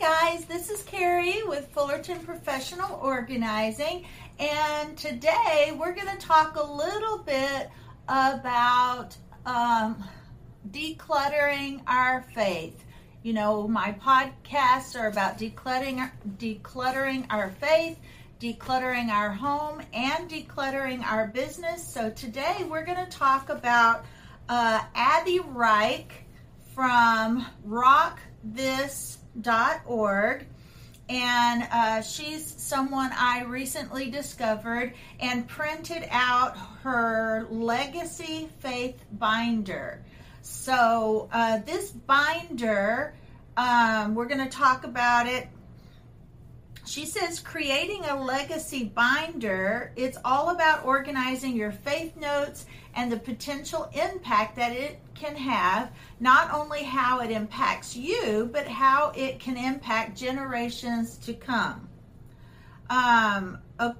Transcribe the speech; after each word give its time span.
Guys. 0.00 0.44
This 0.46 0.70
is 0.70 0.82
Carrie 0.82 1.42
with 1.44 1.68
Fullerton 1.68 2.18
Professional 2.20 2.98
Organizing, 3.00 4.04
and 4.38 4.96
today 4.98 5.76
we're 5.78 5.94
going 5.94 6.08
to 6.08 6.16
talk 6.16 6.56
a 6.56 6.62
little 6.62 7.18
bit 7.18 7.70
about 8.08 9.16
um, 9.46 10.02
decluttering 10.70 11.80
our 11.86 12.22
faith. 12.34 12.84
You 13.22 13.34
know, 13.34 13.68
my 13.68 13.92
podcasts 13.92 14.98
are 14.98 15.06
about 15.06 15.38
decluttering, 15.38 16.10
decluttering 16.38 17.26
our 17.30 17.50
faith, 17.52 17.98
decluttering 18.40 19.10
our 19.10 19.30
home, 19.30 19.80
and 19.92 20.28
decluttering 20.28 21.04
our 21.04 21.28
business. 21.28 21.86
So 21.86 22.10
today 22.10 22.66
we're 22.68 22.84
going 22.84 23.04
to 23.04 23.10
talk 23.10 23.48
about 23.48 24.04
uh, 24.48 24.80
Abby 24.94 25.40
Rike 25.40 26.24
from 26.74 27.46
Rock 27.64 28.18
This 28.42 29.18
org 29.86 30.46
and 31.08 31.66
uh, 31.70 32.00
she's 32.00 32.46
someone 32.46 33.10
I 33.14 33.44
recently 33.44 34.10
discovered 34.10 34.94
and 35.20 35.46
printed 35.46 36.06
out 36.10 36.56
her 36.82 37.46
legacy 37.50 38.48
faith 38.60 39.04
binder. 39.12 40.02
So 40.40 41.28
uh, 41.32 41.58
this 41.58 41.90
binder, 41.90 43.14
um, 43.56 44.14
we're 44.14 44.26
going 44.26 44.44
to 44.44 44.50
talk 44.50 44.84
about 44.84 45.26
it. 45.26 45.48
She 46.86 47.06
says 47.06 47.40
creating 47.40 48.04
a 48.04 48.22
legacy 48.22 48.84
binder, 48.84 49.92
it's 49.96 50.18
all 50.22 50.50
about 50.50 50.84
organizing 50.84 51.56
your 51.56 51.72
faith 51.72 52.14
notes 52.16 52.66
and 52.94 53.10
the 53.10 53.18
potential 53.18 53.90
impact 53.94 54.56
that 54.56 54.72
it 54.72 55.00
can 55.14 55.34
have, 55.34 55.90
not 56.20 56.52
only 56.52 56.82
how 56.82 57.20
it 57.20 57.30
impacts 57.30 57.96
you, 57.96 58.50
but 58.52 58.68
how 58.68 59.12
it 59.16 59.40
can 59.40 59.56
impact 59.56 60.16
generations 60.16 61.16
to 61.18 61.32
come. 61.32 61.88
Um, 62.90 63.58
a, 63.78 63.94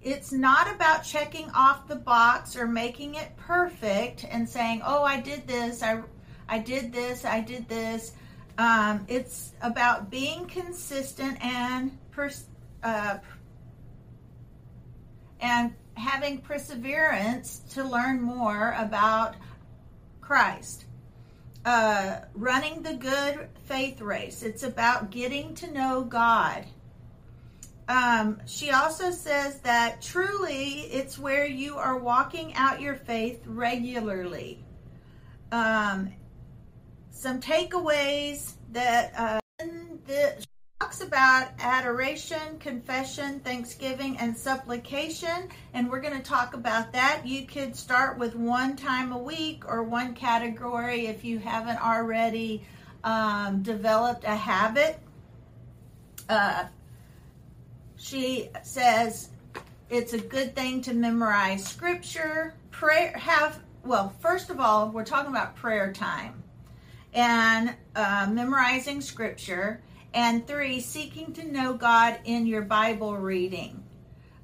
it's 0.00 0.30
not 0.30 0.72
about 0.72 1.02
checking 1.02 1.50
off 1.50 1.88
the 1.88 1.96
box 1.96 2.54
or 2.54 2.68
making 2.68 3.16
it 3.16 3.36
perfect 3.36 4.24
and 4.30 4.48
saying, 4.48 4.80
"Oh, 4.84 5.02
I 5.02 5.20
did 5.20 5.48
this. 5.48 5.82
I 5.82 6.02
I 6.48 6.60
did 6.60 6.92
this. 6.92 7.24
I 7.24 7.40
did 7.40 7.68
this." 7.68 8.12
Um, 8.58 9.04
it's 9.08 9.52
about 9.60 10.10
being 10.10 10.46
consistent 10.46 11.44
and 11.44 11.96
pers- 12.10 12.46
uh, 12.82 13.18
and 15.40 15.74
having 15.94 16.38
perseverance 16.38 17.60
to 17.70 17.84
learn 17.84 18.20
more 18.20 18.74
about 18.78 19.34
Christ. 20.20 20.84
Uh, 21.64 22.20
running 22.34 22.82
the 22.82 22.94
good 22.94 23.48
faith 23.64 24.00
race. 24.00 24.42
It's 24.42 24.62
about 24.62 25.10
getting 25.10 25.54
to 25.56 25.72
know 25.72 26.04
God. 26.04 26.64
Um, 27.88 28.40
she 28.46 28.70
also 28.70 29.10
says 29.10 29.60
that 29.60 30.02
truly 30.02 30.80
it's 30.80 31.18
where 31.18 31.46
you 31.46 31.76
are 31.76 31.96
walking 31.96 32.54
out 32.54 32.80
your 32.80 32.94
faith 32.94 33.42
regularly. 33.46 34.64
Um, 35.52 36.12
some 37.16 37.40
takeaways 37.40 38.52
that 38.72 39.12
uh, 39.18 39.40
talks 40.78 41.00
about 41.00 41.48
adoration, 41.58 42.58
confession, 42.60 43.40
thanksgiving, 43.40 44.18
and 44.18 44.36
supplication, 44.36 45.48
and 45.72 45.90
we're 45.90 46.02
going 46.02 46.16
to 46.16 46.22
talk 46.22 46.52
about 46.52 46.92
that. 46.92 47.22
You 47.24 47.46
could 47.46 47.74
start 47.74 48.18
with 48.18 48.36
one 48.36 48.76
time 48.76 49.12
a 49.12 49.18
week 49.18 49.64
or 49.66 49.82
one 49.82 50.12
category 50.12 51.06
if 51.06 51.24
you 51.24 51.38
haven't 51.38 51.82
already 51.82 52.62
um, 53.02 53.62
developed 53.62 54.24
a 54.24 54.36
habit. 54.36 55.00
Uh, 56.28 56.66
she 57.96 58.50
says 58.62 59.30
it's 59.88 60.12
a 60.12 60.18
good 60.18 60.54
thing 60.54 60.82
to 60.82 60.92
memorize 60.92 61.66
scripture, 61.66 62.52
prayer, 62.70 63.16
have, 63.16 63.62
well, 63.84 64.14
first 64.20 64.50
of 64.50 64.60
all, 64.60 64.90
we're 64.90 65.04
talking 65.04 65.30
about 65.30 65.56
prayer 65.56 65.94
time 65.94 66.42
and 67.16 67.74
uh, 67.96 68.28
memorizing 68.30 69.00
scripture 69.00 69.82
and 70.12 70.46
three, 70.46 70.80
seeking 70.80 71.32
to 71.32 71.50
know 71.50 71.72
God 71.74 72.18
in 72.24 72.46
your 72.46 72.62
Bible 72.62 73.16
reading. 73.16 73.82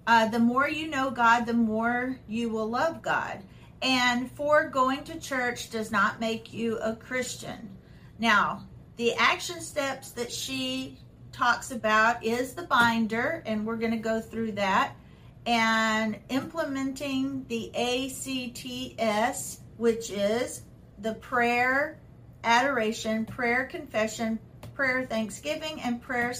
Uh, 0.07 0.27
the 0.29 0.39
more 0.39 0.69
you 0.69 0.89
know 0.89 1.11
God, 1.11 1.45
the 1.45 1.53
more 1.53 2.19
you 2.27 2.49
will 2.49 2.69
love 2.69 3.03
God. 3.03 3.41
And 3.83 4.31
four, 4.33 4.69
going 4.69 5.05
to 5.05 5.21
church 5.21 5.71
does 5.71 5.93
not 5.93 6.19
make 6.19 6.53
you 6.53 6.79
a 6.79 6.97
Christian. 6.97 7.77
Now, 8.19 8.67
the 8.97 9.15
action 9.15 9.61
steps 9.61 10.11
that 10.13 10.33
she 10.33 10.99
talks 11.31 11.73
about 11.73 12.25
is 12.25 12.55
the 12.55 12.65
binder, 12.65 13.43
and 13.47 13.67
we're 13.67 13.77
going 13.77 13.93
to 13.93 13.99
go 13.99 14.21
through 14.21 14.53
that, 14.53 14.95
and 15.47 16.19
implementing 16.31 17.45
the 17.49 17.71
ACTS, 17.75 19.61
which 19.77 20.11
is 20.11 20.63
the 20.99 21.15
prayer, 21.15 21.99
adoration, 22.45 23.25
prayer, 23.25 23.65
confession, 23.65 24.39
prayer 24.75 25.07
thanksgiving, 25.07 25.81
and 25.83 26.01
prayer 26.01 26.33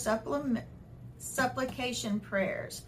supplication 1.19 2.21
prayers. 2.21 2.83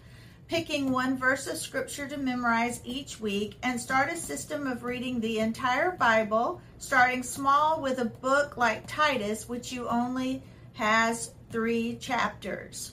Picking 0.46 0.92
one 0.92 1.16
verse 1.16 1.46
of 1.46 1.56
scripture 1.56 2.06
to 2.06 2.18
memorize 2.18 2.80
each 2.84 3.18
week 3.18 3.56
and 3.62 3.80
start 3.80 4.12
a 4.12 4.16
system 4.16 4.66
of 4.66 4.84
reading 4.84 5.20
the 5.20 5.38
entire 5.38 5.92
Bible, 5.92 6.60
starting 6.78 7.22
small 7.22 7.80
with 7.80 7.98
a 7.98 8.04
book 8.04 8.56
like 8.56 8.86
Titus, 8.86 9.48
which 9.48 9.72
you 9.72 9.88
only 9.88 10.42
has 10.74 11.30
three 11.50 11.96
chapters. 11.96 12.92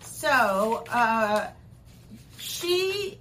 So, 0.00 0.84
uh, 0.90 1.48
she, 2.38 3.18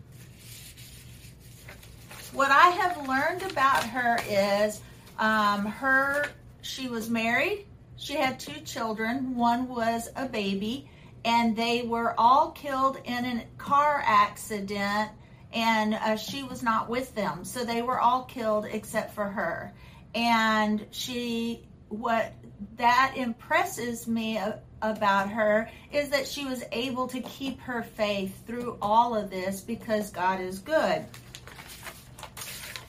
what 2.34 2.52
I 2.52 2.70
have 2.70 3.08
learned 3.08 3.44
about 3.52 3.84
her 3.84 4.18
is 4.28 4.82
um, 5.20 5.66
her, 5.66 6.26
she 6.62 6.88
was 6.88 7.10
married 7.10 7.66
she 8.00 8.14
had 8.14 8.40
two 8.40 8.62
children. 8.62 9.36
One 9.36 9.68
was 9.68 10.10
a 10.16 10.26
baby, 10.26 10.90
and 11.26 11.56
they 11.56 11.82
were 11.82 12.16
all 12.18 12.52
killed 12.52 12.98
in 13.04 13.26
a 13.26 13.44
car 13.58 14.02
accident, 14.06 15.12
and 15.54 15.94
uh, 15.94 16.16
she 16.16 16.44
was 16.44 16.64
not 16.64 16.90
with 16.90 17.14
them. 17.14 17.44
So 17.44 17.66
they 17.66 17.82
were 17.82 18.00
all 18.00 18.24
killed 18.24 18.66
except 18.72 19.14
for 19.14 19.26
her. 19.26 19.74
And 20.16 20.86
she, 20.92 21.68
what 21.90 22.34
that 22.78 23.14
impresses 23.18 24.08
me 24.08 24.40
about 24.82 25.30
her 25.30 25.70
is 25.92 26.10
that 26.10 26.26
she 26.26 26.46
was 26.46 26.64
able 26.72 27.08
to 27.08 27.20
keep 27.20 27.60
her 27.60 27.84
faith 27.84 28.48
through 28.48 28.78
all 28.82 29.14
of 29.14 29.30
this 29.30 29.60
because 29.60 30.10
God 30.10 30.40
is 30.40 30.60
good. 30.60 31.06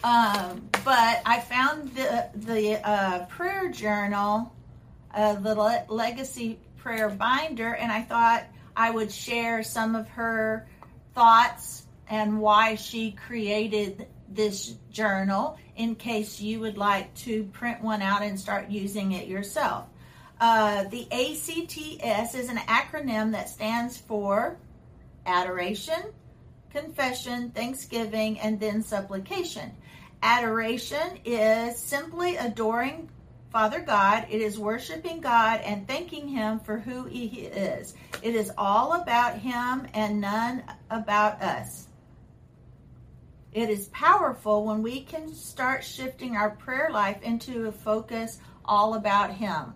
Um, 0.02 0.68
but 0.84 1.22
I 1.26 1.40
found 1.40 1.94
the 1.94 2.28
the 2.34 2.88
uh, 2.88 3.26
prayer 3.26 3.70
journal 3.70 4.52
uh, 5.14 5.34
the 5.34 5.54
Le- 5.54 5.84
Legacy 5.88 6.58
Prayer 6.78 7.08
Binder, 7.08 7.74
and 7.74 7.90
I 7.90 8.02
thought 8.02 8.44
I 8.76 8.90
would 8.90 9.12
share 9.12 9.62
some 9.62 9.94
of 9.96 10.08
her 10.10 10.68
thoughts 11.14 11.86
and 12.08 12.40
why 12.40 12.76
she 12.76 13.12
created 13.12 14.06
this 14.28 14.76
journal 14.90 15.58
in 15.76 15.94
case 15.94 16.40
you 16.40 16.60
would 16.60 16.78
like 16.78 17.12
to 17.14 17.44
print 17.44 17.82
one 17.82 18.02
out 18.02 18.22
and 18.22 18.38
start 18.38 18.70
using 18.70 19.12
it 19.12 19.26
yourself. 19.26 19.86
Uh, 20.40 20.84
the 20.84 21.06
ACTS 21.10 22.34
is 22.34 22.48
an 22.48 22.56
acronym 22.58 23.32
that 23.32 23.48
stands 23.48 23.98
for 23.98 24.56
adoration, 25.26 26.02
confession, 26.70 27.50
thanksgiving, 27.50 28.38
and 28.40 28.58
then 28.58 28.82
supplication. 28.82 29.70
Adoration 30.22 31.18
is 31.24 31.78
simply 31.78 32.36
adoring 32.36 33.08
Father 33.50 33.80
God, 33.80 34.26
it 34.30 34.40
is 34.40 34.60
worshiping 34.60 35.20
God 35.20 35.60
and 35.64 35.86
thanking 35.86 36.28
Him 36.28 36.60
for 36.60 36.78
who 36.78 37.04
He 37.06 37.24
is. 37.24 37.94
It 38.22 38.36
is 38.36 38.52
all 38.56 38.92
about 38.92 39.38
Him 39.38 39.88
and 39.92 40.20
none 40.20 40.62
about 40.88 41.42
us. 41.42 41.88
It 43.52 43.68
is 43.68 43.88
powerful 43.88 44.64
when 44.64 44.82
we 44.82 45.00
can 45.00 45.34
start 45.34 45.82
shifting 45.82 46.36
our 46.36 46.50
prayer 46.50 46.90
life 46.92 47.20
into 47.22 47.66
a 47.66 47.72
focus 47.72 48.38
all 48.64 48.94
about 48.94 49.34
Him. 49.34 49.74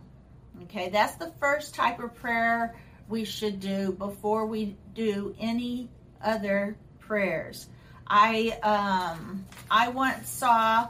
Okay, 0.62 0.88
that's 0.88 1.16
the 1.16 1.32
first 1.40 1.74
type 1.74 1.98
of 1.98 2.14
prayer 2.14 2.76
we 3.08 3.24
should 3.24 3.58
do 3.58 3.90
before 3.90 4.46
we 4.46 4.76
do 4.94 5.34
any 5.40 5.90
other 6.22 6.76
prayers. 7.00 7.66
I 8.06 8.58
um, 8.62 9.46
I 9.70 9.88
once 9.88 10.28
saw 10.28 10.88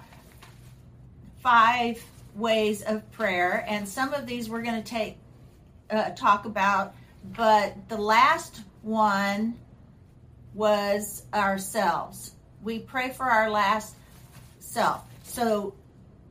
five 1.42 2.02
ways 2.34 2.82
of 2.82 3.10
prayer, 3.12 3.64
and 3.68 3.88
some 3.88 4.12
of 4.14 4.26
these 4.26 4.48
we're 4.48 4.62
going 4.62 4.82
to 4.82 4.88
take 4.88 5.18
uh, 5.90 6.10
talk 6.10 6.44
about. 6.44 6.94
But 7.36 7.88
the 7.88 7.96
last 7.96 8.60
one 8.82 9.54
was 10.52 11.24
ourselves. 11.32 12.32
We 12.62 12.78
pray 12.78 13.10
for 13.10 13.24
our 13.24 13.50
last 13.50 13.94
self. 14.58 15.04
So 15.24 15.74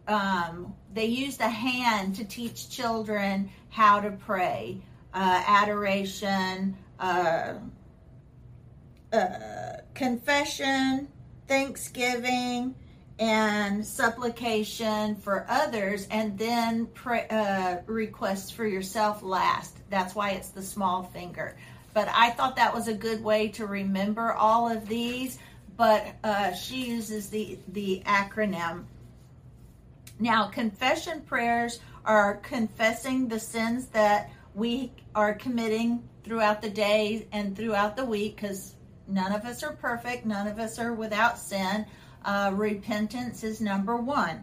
um, 0.07 0.73
they 0.93 1.05
used 1.05 1.41
a 1.41 1.49
hand 1.49 2.15
to 2.17 2.25
teach 2.25 2.69
children 2.69 3.49
how 3.69 4.01
to 4.01 4.11
pray, 4.11 4.77
uh, 5.13 5.43
adoration, 5.47 6.77
uh, 6.99 7.53
uh, 9.13 9.77
confession, 9.93 11.07
thanksgiving, 11.47 12.75
and 13.19 13.85
supplication 13.85 15.15
for 15.15 15.45
others, 15.47 16.07
and 16.09 16.37
then 16.37 16.87
pray, 16.87 17.27
uh, 17.29 17.77
requests 17.85 18.49
for 18.49 18.65
yourself 18.65 19.21
last. 19.21 19.77
That's 19.89 20.15
why 20.15 20.31
it's 20.31 20.49
the 20.49 20.63
small 20.63 21.03
finger. 21.03 21.55
But 21.93 22.09
I 22.09 22.31
thought 22.31 22.55
that 22.55 22.73
was 22.73 22.87
a 22.87 22.93
good 22.93 23.23
way 23.23 23.49
to 23.49 23.67
remember 23.67 24.33
all 24.33 24.69
of 24.69 24.87
these. 24.87 25.37
But 25.77 26.05
uh, 26.23 26.53
she 26.53 26.85
uses 26.85 27.29
the 27.29 27.57
the 27.69 28.03
acronym. 28.05 28.85
Now, 30.19 30.47
confession 30.47 31.21
prayers 31.21 31.79
are 32.05 32.35
confessing 32.35 33.27
the 33.27 33.39
sins 33.39 33.87
that 33.87 34.31
we 34.55 34.91
are 35.15 35.33
committing 35.33 36.03
throughout 36.23 36.61
the 36.61 36.69
day 36.69 37.27
and 37.31 37.55
throughout 37.55 37.95
the 37.95 38.05
week 38.05 38.35
because 38.35 38.75
none 39.07 39.31
of 39.31 39.45
us 39.45 39.63
are 39.63 39.73
perfect, 39.73 40.25
none 40.25 40.47
of 40.47 40.59
us 40.59 40.79
are 40.79 40.93
without 40.93 41.37
sin. 41.37 41.85
Uh, 42.23 42.51
repentance 42.53 43.43
is 43.43 43.59
number 43.59 43.97
one. 43.97 44.41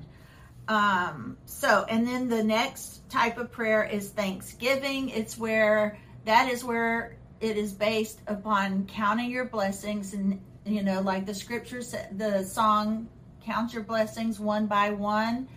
Um, 0.68 1.36
so, 1.46 1.84
and 1.88 2.06
then 2.06 2.28
the 2.28 2.44
next 2.44 3.08
type 3.10 3.38
of 3.38 3.50
prayer 3.50 3.82
is 3.82 4.10
thanksgiving. 4.10 5.08
It's 5.08 5.36
where 5.36 5.98
that 6.24 6.50
is 6.50 6.62
where 6.62 7.16
it 7.40 7.56
is 7.56 7.72
based 7.72 8.20
upon 8.26 8.86
counting 8.86 9.30
your 9.30 9.46
blessings 9.46 10.12
and 10.14 10.40
you 10.64 10.82
know 10.82 11.00
like 11.00 11.26
the 11.26 11.34
scriptures 11.34 11.94
the 12.12 12.44
song 12.44 13.08
count 13.42 13.72
your 13.72 13.82
blessings 13.82 14.38
one 14.38 14.66
by 14.66 14.90
one 14.90 15.48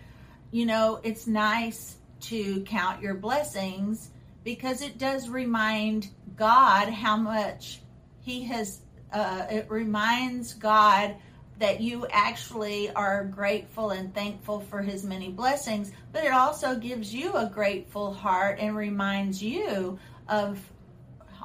you 0.50 0.64
know 0.64 0.98
it's 1.02 1.26
nice 1.26 1.96
to 2.20 2.62
count 2.62 3.02
your 3.02 3.14
blessings 3.14 4.10
because 4.44 4.80
it 4.80 4.96
does 4.96 5.28
remind 5.28 6.08
god 6.36 6.88
how 6.88 7.16
much 7.16 7.80
he 8.22 8.42
has 8.44 8.80
uh, 9.14 9.46
it 9.50 9.66
reminds 9.70 10.54
god 10.54 11.14
that 11.58 11.80
you 11.80 12.06
actually 12.10 12.90
are 12.90 13.24
grateful 13.24 13.90
and 13.90 14.12
thankful 14.14 14.60
for 14.60 14.82
his 14.82 15.04
many 15.04 15.30
blessings 15.30 15.92
but 16.12 16.24
it 16.24 16.32
also 16.32 16.76
gives 16.76 17.14
you 17.14 17.32
a 17.32 17.46
grateful 17.46 18.12
heart 18.12 18.58
and 18.60 18.76
reminds 18.76 19.42
you 19.42 19.98
of 20.28 20.58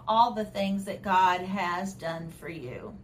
all 0.10 0.31
the 0.31 0.44
things 0.44 0.86
that 0.86 1.04
God 1.04 1.42
has 1.42 1.94
done 1.94 2.30
for 2.39 2.50
you. 2.50 2.98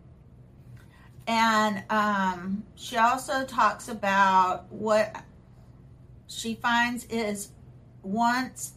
And 1.28 1.84
um, 1.90 2.64
she 2.76 2.98
also 2.98 3.46
talks 3.46 3.88
about 3.88 4.72
what 4.72 5.24
she 6.28 6.56
finds 6.56 7.06
is 7.06 7.50
once, 8.02 8.74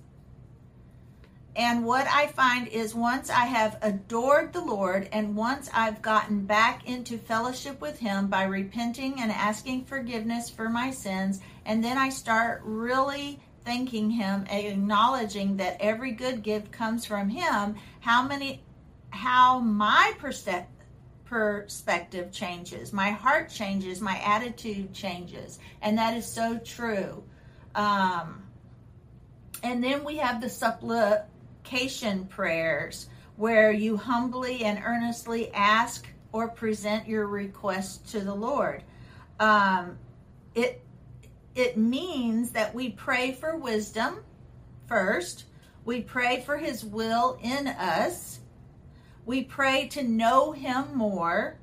and 1.58 1.84
what 1.84 2.06
I 2.06 2.28
find 2.28 2.68
is 2.68 2.94
once 2.94 3.30
I 3.30 3.44
have 3.46 3.78
adored 3.82 4.52
the 4.52 4.64
Lord 4.64 5.08
and 5.12 5.34
once 5.34 5.68
I've 5.74 6.00
gotten 6.00 6.46
back 6.46 6.88
into 6.88 7.18
fellowship 7.18 7.80
with 7.80 7.98
Him 7.98 8.28
by 8.28 8.44
repenting 8.44 9.20
and 9.20 9.32
asking 9.32 9.84
forgiveness 9.84 10.48
for 10.48 10.68
my 10.68 10.92
sins, 10.92 11.40
and 11.66 11.82
then 11.82 11.98
I 11.98 12.10
start 12.10 12.62
really 12.64 13.40
thanking 13.64 14.08
him 14.08 14.46
acknowledging 14.48 15.58
that 15.58 15.76
every 15.78 16.12
good 16.12 16.42
gift 16.42 16.72
comes 16.72 17.04
from 17.04 17.28
him 17.28 17.76
how 18.00 18.22
many 18.26 18.62
how 19.10 19.58
my 19.58 20.14
perspective 21.26 22.32
changes 22.32 22.94
my 22.94 23.10
heart 23.10 23.50
changes 23.50 24.00
my 24.00 24.18
attitude 24.24 24.94
changes. 24.94 25.58
And 25.82 25.98
that 25.98 26.16
is 26.16 26.24
so 26.24 26.56
true. 26.58 27.22
Um, 27.74 28.42
and 29.62 29.84
then 29.84 30.02
we 30.02 30.16
have 30.16 30.40
the 30.40 30.48
supplication 31.68 32.24
prayers 32.26 33.08
where 33.36 33.70
you 33.70 33.96
humbly 33.96 34.64
and 34.64 34.80
earnestly 34.84 35.52
ask 35.52 36.06
or 36.32 36.48
present 36.48 37.06
your 37.06 37.26
request 37.26 38.08
to 38.08 38.20
the 38.20 38.34
lord 38.34 38.82
um, 39.40 39.96
it 40.54 40.82
it 41.54 41.76
means 41.76 42.50
that 42.52 42.72
we 42.72 42.90
pray 42.90 43.32
for 43.32 43.56
wisdom 43.56 44.20
first. 44.86 45.44
We 45.84 46.02
pray 46.02 46.42
for 46.46 46.56
his 46.56 46.84
will 46.84 47.38
in 47.42 47.66
us. 47.66 48.38
We 49.26 49.42
pray 49.42 49.88
to 49.88 50.04
know 50.04 50.52
him 50.52 50.84
more. 50.94 51.58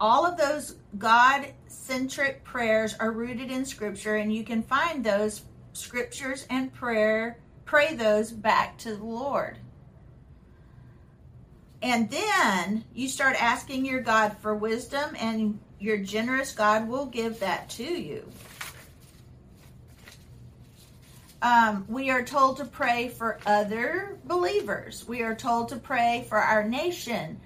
All 0.00 0.24
of 0.24 0.38
those 0.38 0.76
God 0.96 1.52
centric 1.68 2.42
prayers 2.42 2.94
are 2.98 3.12
rooted 3.12 3.50
in 3.50 3.66
scripture 3.66 4.16
and 4.16 4.34
you 4.34 4.44
can 4.44 4.62
find 4.62 5.04
those 5.04 5.42
scriptures 5.74 6.46
and 6.48 6.72
prayer 6.72 7.38
pray 7.72 7.94
those 7.94 8.30
back 8.30 8.76
to 8.76 8.94
the 8.94 9.02
Lord. 9.02 9.56
And 11.80 12.10
then 12.10 12.84
you 12.92 13.08
start 13.08 13.34
asking 13.42 13.86
your 13.86 14.02
God 14.02 14.36
for 14.42 14.54
wisdom 14.54 15.16
and 15.18 15.58
your 15.80 15.96
generous 15.96 16.52
God 16.52 16.86
will 16.86 17.06
give 17.06 17.40
that 17.40 17.70
to 17.70 17.82
you. 17.82 18.30
Um, 21.40 21.86
we 21.88 22.10
are 22.10 22.22
told 22.22 22.58
to 22.58 22.66
pray 22.66 23.08
for 23.08 23.38
other 23.46 24.18
believers. 24.26 25.08
We 25.08 25.22
are 25.22 25.34
told 25.34 25.70
to 25.70 25.76
pray 25.76 26.26
for 26.28 26.36
our 26.36 26.68
nation, 26.68 27.40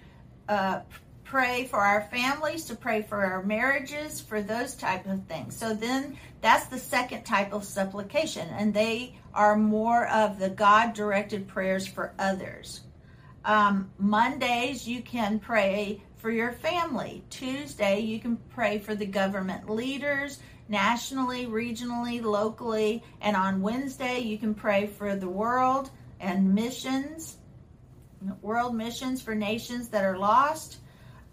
uh, 0.48 0.80
pray 1.22 1.66
for 1.66 1.78
our 1.78 2.02
families, 2.10 2.64
to 2.64 2.74
pray 2.74 3.02
for 3.02 3.24
our 3.24 3.44
marriages, 3.44 4.20
for 4.20 4.42
those 4.42 4.74
type 4.74 5.06
of 5.06 5.24
things. 5.26 5.56
So 5.56 5.72
then 5.72 6.18
that's 6.40 6.66
the 6.66 6.78
second 6.78 7.22
type 7.22 7.52
of 7.52 7.64
supplication, 7.64 8.48
and 8.58 8.74
they 8.74 9.14
are 9.36 9.56
more 9.56 10.08
of 10.08 10.38
the 10.38 10.48
God 10.48 10.94
directed 10.94 11.46
prayers 11.46 11.86
for 11.86 12.14
others. 12.18 12.80
Um, 13.44 13.90
Mondays, 13.98 14.88
you 14.88 15.02
can 15.02 15.38
pray 15.38 16.02
for 16.16 16.30
your 16.30 16.52
family. 16.52 17.22
Tuesday, 17.30 18.00
you 18.00 18.18
can 18.18 18.38
pray 18.48 18.78
for 18.78 18.96
the 18.96 19.06
government 19.06 19.70
leaders 19.70 20.40
nationally, 20.68 21.46
regionally, 21.46 22.20
locally. 22.22 23.04
And 23.20 23.36
on 23.36 23.60
Wednesday, 23.60 24.18
you 24.18 24.38
can 24.38 24.54
pray 24.54 24.86
for 24.86 25.14
the 25.14 25.28
world 25.28 25.90
and 26.18 26.54
missions, 26.54 27.36
world 28.40 28.74
missions 28.74 29.22
for 29.22 29.34
nations 29.34 29.88
that 29.90 30.04
are 30.04 30.18
lost. 30.18 30.78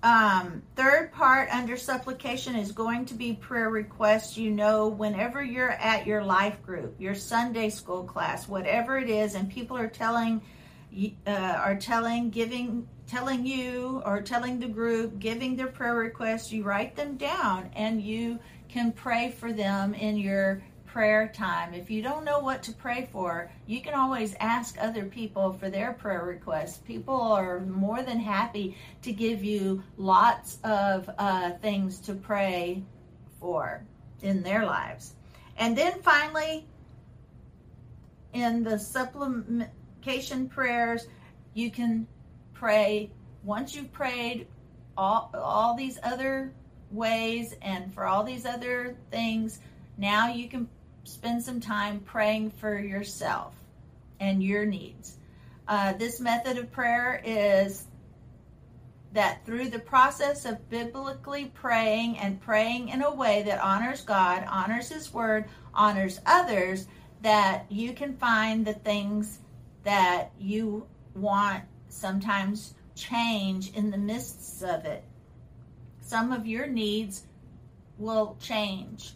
Um, 0.04 0.62
third 0.76 1.14
part 1.14 1.50
under 1.50 1.78
supplication 1.78 2.58
is 2.58 2.74
going 2.74 3.06
to 3.06 3.14
be 3.14 3.34
prayer 3.36 3.70
requests. 3.70 4.38
You 4.38 4.52
know, 4.52 4.90
whenever 4.90 5.42
you're 5.42 5.72
at 5.72 6.06
your 6.06 6.22
life 6.22 6.62
group, 6.62 7.00
your 7.00 7.16
Sunday 7.16 7.70
school 7.70 8.04
class, 8.04 8.46
whatever 8.50 8.98
it 8.98 9.10
is, 9.10 9.36
and 9.36 9.50
people 9.50 9.78
are 9.78 9.88
telling, 9.88 10.42
uh, 11.26 11.30
are 11.30 11.78
telling, 11.78 12.32
giving, 12.32 12.86
telling 13.08 13.46
you, 13.46 14.04
or 14.06 14.22
telling 14.22 14.60
the 14.60 14.68
group, 14.68 15.20
giving 15.20 15.56
their 15.56 15.68
prayer 15.68 15.96
requests, 15.96 16.52
you 16.52 16.64
write 16.64 16.98
them 16.98 17.16
down 17.16 17.72
and 17.74 18.02
you 18.02 18.40
can 18.68 18.92
pray 18.92 19.32
for 19.32 19.54
them 19.54 19.94
in 19.94 20.18
your 20.18 20.62
prayer 20.94 21.28
time. 21.28 21.74
If 21.74 21.90
you 21.90 22.04
don't 22.04 22.24
know 22.24 22.38
what 22.38 22.62
to 22.64 22.72
pray 22.72 23.10
for, 23.12 23.50
you 23.66 23.82
can 23.82 23.96
always 23.96 24.36
ask 24.40 24.78
other 24.80 25.06
people 25.06 25.54
for 25.54 25.72
their 25.72 25.94
prayer 25.94 26.24
requests. 26.24 26.78
People 26.78 27.20
are 27.20 27.62
more 27.62 28.04
than 28.04 28.20
happy 28.20 28.78
to 29.02 29.12
give 29.12 29.44
you 29.44 29.82
lots 29.98 30.60
of 30.64 31.10
uh, 31.18 31.54
things 31.64 31.98
to 32.02 32.14
pray 32.14 32.84
for 33.40 33.84
in 34.22 34.44
their 34.44 34.68
lives. 34.68 35.16
And 35.58 35.76
then 35.76 36.00
finally, 36.04 36.68
in 38.34 38.62
the 38.62 38.78
supplication 38.78 40.48
prayers, 40.48 41.08
you 41.56 41.72
can 41.72 42.06
pray 42.54 43.10
once 43.44 43.74
you've 43.76 43.92
prayed 43.92 44.46
all, 44.96 45.32
all 45.34 45.76
these 45.76 45.98
other 46.04 46.54
ways 46.92 47.56
and 47.64 47.92
for 47.92 48.06
all 48.06 48.24
these 48.24 48.46
other 48.46 48.96
things, 49.10 49.60
now 49.98 50.28
you 50.32 50.48
can 50.48 50.70
spend 51.04 51.44
some 51.44 51.60
time 51.60 52.00
praying 52.00 52.52
for 52.52 52.78
yourself 52.80 53.54
and 54.20 54.44
your 54.44 54.66
needs. 54.66 55.18
Uh, 55.68 55.94
this 55.94 56.20
method 56.20 56.58
of 56.58 56.72
prayer 56.72 57.22
is 57.24 57.86
that 59.14 59.46
through 59.46 59.70
the 59.70 59.80
process 59.80 60.46
of 60.46 60.70
biblically 60.70 61.46
praying 61.54 62.18
and 62.18 62.42
praying 62.42 62.90
in 62.90 63.04
a 63.04 63.14
way 63.14 63.44
that 63.44 63.60
honors 63.60 64.02
God, 64.02 64.44
honors 64.50 64.90
His 64.90 65.14
Word, 65.14 65.46
honors 65.74 66.20
others, 66.26 66.88
that 67.22 67.66
you 67.70 67.94
can 67.94 68.18
find 68.18 68.66
the 68.66 68.74
things 68.74 69.40
that 69.84 70.32
you 70.40 70.88
want 71.16 71.64
sometimes 71.90 72.74
change 72.96 73.74
in 73.74 73.92
the 73.92 73.98
midst 73.98 74.64
of 74.64 74.86
it 74.86 75.04
some 76.04 76.32
of 76.32 76.46
your 76.46 76.68
needs 76.68 77.24
will 77.98 78.38
change. 78.40 79.14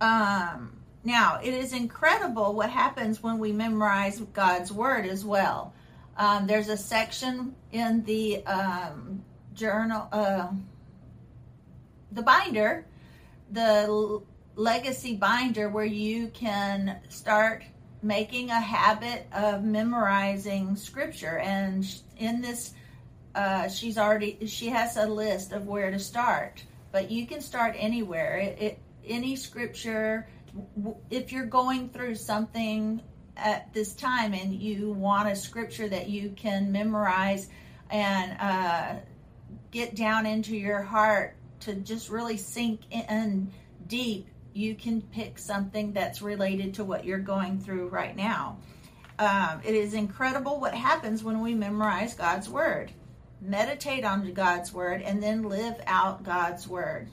Um, 0.00 0.80
now, 1.04 1.40
it 1.42 1.54
is 1.54 1.72
incredible 1.72 2.54
what 2.54 2.70
happens 2.70 3.22
when 3.22 3.38
we 3.38 3.52
memorize 3.52 4.20
God's 4.32 4.70
Word 4.70 5.06
as 5.06 5.24
well. 5.24 5.72
Um, 6.16 6.46
there's 6.46 6.68
a 6.68 6.76
section 6.76 7.54
in 7.72 8.04
the 8.04 8.44
um, 8.44 9.22
journal, 9.54 10.08
uh, 10.12 10.48
the 12.12 12.22
binder, 12.22 12.84
the 13.52 14.20
legacy 14.56 15.16
binder 15.16 15.70
where 15.70 15.84
you 15.84 16.28
can 16.28 16.98
start 17.08 17.64
making 18.02 18.50
a 18.50 18.60
habit 18.60 19.26
of 19.32 19.64
memorizing 19.64 20.76
scripture. 20.76 21.38
And 21.38 21.86
in 22.18 22.42
this, 22.42 22.74
uh, 23.34 23.68
she's 23.68 23.96
already 23.96 24.46
she 24.46 24.68
has 24.68 24.96
a 24.96 25.06
list 25.06 25.52
of 25.52 25.66
where 25.66 25.90
to 25.90 25.98
start. 25.98 26.62
But 26.92 27.10
you 27.10 27.26
can 27.26 27.40
start 27.40 27.76
anywhere. 27.78 28.36
It, 28.36 28.58
it 28.60 28.78
any 29.06 29.36
scripture. 29.36 30.28
If 31.10 31.32
you're 31.32 31.46
going 31.46 31.90
through 31.90 32.16
something 32.16 33.02
at 33.36 33.72
this 33.72 33.94
time 33.94 34.34
and 34.34 34.52
you 34.54 34.90
want 34.90 35.28
a 35.28 35.36
scripture 35.36 35.88
that 35.88 36.08
you 36.08 36.30
can 36.30 36.72
memorize 36.72 37.48
and 37.90 38.36
uh, 38.40 39.00
get 39.70 39.94
down 39.94 40.26
into 40.26 40.56
your 40.56 40.82
heart 40.82 41.36
to 41.60 41.74
just 41.74 42.10
really 42.10 42.36
sink 42.36 42.80
in 42.90 43.50
deep, 43.86 44.28
you 44.52 44.74
can 44.74 45.00
pick 45.00 45.38
something 45.38 45.92
that's 45.92 46.22
related 46.22 46.74
to 46.74 46.84
what 46.84 47.04
you're 47.04 47.18
going 47.18 47.60
through 47.60 47.88
right 47.88 48.16
now. 48.16 48.58
Um, 49.18 49.60
it 49.64 49.74
is 49.74 49.94
incredible 49.94 50.60
what 50.60 50.74
happens 50.74 51.22
when 51.22 51.40
we 51.40 51.54
memorize 51.54 52.14
God's 52.14 52.48
Word. 52.48 52.90
Meditate 53.40 54.04
on 54.04 54.32
God's 54.32 54.72
Word 54.72 55.02
and 55.02 55.22
then 55.22 55.42
live 55.42 55.76
out 55.86 56.24
God's 56.24 56.66
Word. 56.66 57.08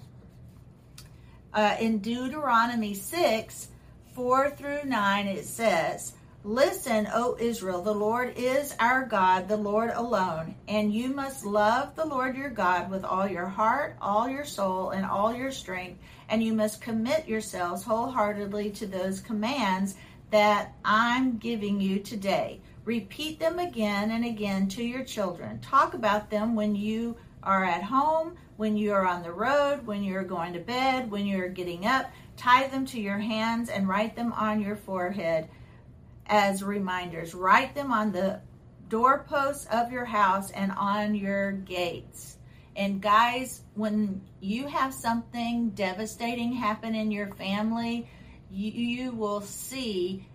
Uh, 1.58 1.76
in 1.80 1.98
Deuteronomy 1.98 2.94
6 2.94 3.70
4 4.14 4.52
through 4.52 4.84
9, 4.86 5.26
it 5.26 5.44
says, 5.44 6.14
Listen, 6.44 7.08
O 7.12 7.36
Israel, 7.40 7.82
the 7.82 7.92
Lord 7.92 8.38
is 8.38 8.76
our 8.80 9.04
God, 9.04 9.48
the 9.48 9.58
Lord 9.58 9.90
alone, 9.90 10.54
and 10.68 10.94
you 10.94 11.10
must 11.10 11.48
love 11.48 11.96
the 11.96 12.06
Lord 12.06 12.38
your 12.38 12.52
God 12.52 12.92
with 12.92 13.04
all 13.04 13.28
your 13.28 13.48
heart, 13.48 13.96
all 14.00 14.30
your 14.30 14.46
soul, 14.46 14.92
and 14.92 15.04
all 15.04 15.36
your 15.36 15.50
strength, 15.50 16.00
and 16.30 16.44
you 16.44 16.54
must 16.54 16.80
commit 16.80 17.28
yourselves 17.28 17.84
wholeheartedly 17.84 18.70
to 18.74 18.86
those 18.86 19.20
commands 19.20 19.96
that 20.30 20.76
I'm 20.86 21.40
giving 21.40 21.82
you 21.82 21.98
today. 22.02 22.62
Repeat 22.86 23.40
them 23.40 23.58
again 23.58 24.12
and 24.12 24.26
again 24.26 24.68
to 24.70 24.84
your 24.84 25.04
children. 25.04 25.60
Talk 25.62 25.96
about 25.96 26.30
them 26.30 26.54
when 26.54 26.76
you 26.76 27.18
are 27.42 27.66
at 27.66 27.82
home, 27.82 28.36
when 28.58 28.76
you 28.76 28.92
are 28.92 29.06
on 29.06 29.24
the 29.24 29.32
road, 29.32 29.86
when 29.86 30.04
you're 30.04 30.24
going 30.24 30.54
to 30.54 30.60
bed, 30.60 31.10
when 31.10 31.26
you're 31.26 31.48
getting 31.48 31.86
up. 31.86 32.12
Tie 32.36 32.68
them 32.68 32.86
to 32.88 33.00
your 33.00 33.18
hands 33.18 33.70
and 33.70 33.88
write 33.88 34.16
them 34.16 34.34
on 34.34 34.62
your 34.62 34.76
forehead 34.76 35.48
as 36.26 36.64
reminders. 36.64 37.34
Write 37.34 37.74
them 37.74 37.92
on 37.92 38.12
the 38.12 38.42
doorposts 38.90 39.68
of 39.72 39.92
your 39.92 40.06
house 40.06 40.52
and 40.52 40.72
on 40.72 41.16
your 41.16 41.52
gates. 41.52 42.38
And 42.76 43.02
guys, 43.02 43.64
when 43.74 44.22
you 44.40 44.68
have 44.68 44.94
something 44.94 45.72
devastating 45.72 46.54
happen 46.54 46.94
in 46.94 47.10
your 47.12 47.34
family, 47.34 48.08
you, 48.52 48.72
you 48.72 49.12
will 49.12 49.42
see 49.42 50.28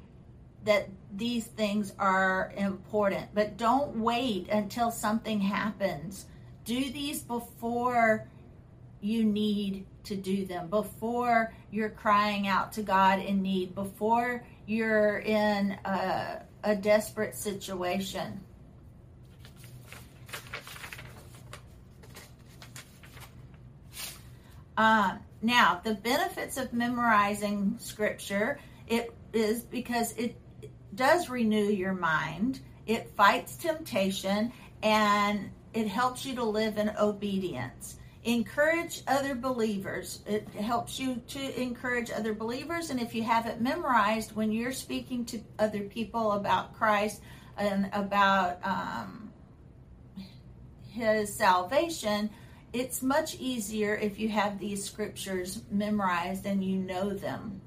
that 0.65 0.89
these 1.15 1.47
things 1.47 1.93
are 1.99 2.53
important. 2.57 3.29
But 3.33 3.57
don't 3.57 3.97
wait 3.99 4.49
until 4.49 4.91
something 4.91 5.41
happens. 5.41 6.27
Do 6.65 6.91
these 6.91 7.23
before 7.23 8.29
you 9.01 9.25
need 9.25 9.87
to 10.05 10.17
do 10.17 10.47
them, 10.47 10.69
before 10.69 11.53
you're 11.71 11.91
crying 11.91 12.47
out 12.47 12.73
to 12.73 12.83
God 12.83 13.19
in 13.19 13.43
need, 13.43 13.75
before 13.75 14.45
you're 14.67 15.19
in 15.19 15.73
a, 15.85 16.43
a 16.63 16.77
desperate 16.77 17.37
situation. 17.37 18.41
Uh, 24.77 25.17
now, 25.43 25.81
the 25.83 25.95
benefits 25.95 26.57
of 26.57 26.73
memorizing 26.73 27.77
scripture 27.79 28.59
it 28.87 29.15
is 29.33 29.63
because 29.63 30.13
it 30.13 30.37
does 30.95 31.29
renew 31.29 31.65
your 31.65 31.95
mind. 31.95 32.61
It 32.87 33.11
fights 33.17 33.57
temptation 33.57 34.53
and 34.83 35.51
it 35.75 35.89
helps 35.89 36.25
you 36.25 36.35
to 36.37 36.45
live 36.45 36.79
in 36.79 36.91
obedience 36.99 37.97
encourage 38.25 39.03
other 39.09 39.35
believers. 39.35 40.21
It 40.27 40.49
helps 40.49 40.99
you 40.99 41.17
to 41.29 41.61
encourage 41.61 42.11
other 42.11 42.35
believers. 42.35 42.91
And 42.91 43.01
if 43.01 43.15
you 43.15 43.23
have 43.25 43.47
it 43.47 43.61
memorized, 43.61 44.37
when 44.37 44.53
you're 44.53 44.73
speaking 44.73 45.25
to 45.27 45.41
other 45.59 45.81
people 45.81 46.33
about 46.33 46.75
Christ 46.75 47.21
and 47.57 47.91
about 47.93 48.65
um, 48.65 49.33
his 50.89 51.35
salvation, 51.35 52.31
it's 52.73 53.03
much 53.03 53.35
easier 53.37 53.97
if 53.97 54.19
you 54.19 54.29
have 54.29 54.59
these 54.59 54.85
scriptures 54.85 55.63
memorized 55.71 56.47
and 56.47 56.65
you 56.65 56.77
know 56.77 57.11
them. 57.11 57.61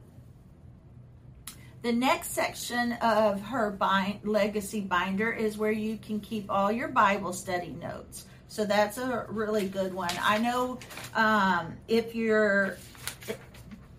The 1.86 1.94
next 1.94 2.32
section 2.32 2.94
of 2.94 3.40
her 3.42 3.70
bind, 3.70 4.22
legacy 4.24 4.82
binder 4.82 5.32
is 5.32 5.56
where 5.56 5.72
you 5.72 6.00
can 6.00 6.20
keep 6.20 6.50
all 6.50 6.72
your 6.72 6.88
Bible 6.88 7.32
study 7.32 7.78
notes. 7.80 8.26
So 8.48 8.66
that's 8.66 8.98
a 8.98 9.28
really 9.30 9.68
good 9.68 9.94
one. 9.94 10.10
I 10.20 10.40
know 10.40 10.80
um, 11.14 11.76
if 11.88 12.16
your 12.16 12.78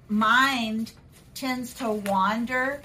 mind 0.09 0.95
tends 1.35 1.75
to 1.75 1.93
wander 1.93 2.83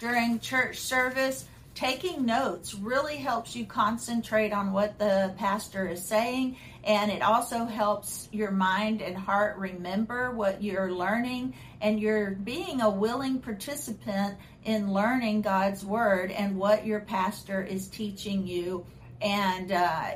during 0.00 0.40
church 0.40 0.78
service, 0.78 1.44
taking 1.76 2.26
notes 2.26 2.74
really 2.74 3.18
helps 3.18 3.54
you 3.54 3.64
concentrate 3.64 4.52
on 4.52 4.72
what 4.72 4.98
the 4.98 5.32
pastor 5.38 5.86
is 5.86 6.04
saying 6.04 6.56
and 6.84 7.10
it 7.10 7.22
also 7.22 7.64
helps 7.64 8.28
your 8.30 8.50
mind 8.50 9.00
and 9.00 9.16
heart 9.16 9.56
remember 9.56 10.30
what 10.30 10.62
you're 10.62 10.92
learning 10.92 11.54
and 11.80 11.98
you're 11.98 12.32
being 12.32 12.80
a 12.80 12.90
willing 12.90 13.40
participant 13.40 14.36
in 14.64 14.92
learning 14.92 15.42
God's 15.42 15.84
word 15.84 16.30
and 16.30 16.56
what 16.56 16.86
your 16.86 17.00
pastor 17.00 17.62
is 17.62 17.88
teaching 17.88 18.46
you 18.46 18.86
and 19.20 19.72
uh, 19.72 20.10